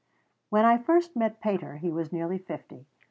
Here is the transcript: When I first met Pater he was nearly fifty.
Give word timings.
When 0.49 0.65
I 0.65 0.79
first 0.79 1.15
met 1.15 1.39
Pater 1.41 1.77
he 1.77 1.91
was 1.91 2.11
nearly 2.11 2.39
fifty. 2.39 2.87